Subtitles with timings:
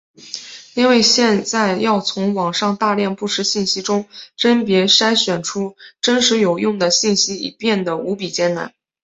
[0.73, 8.73] 因为现在要从网上大量不实信息中甄别筛选出真实有用的信息已变的无比艰难。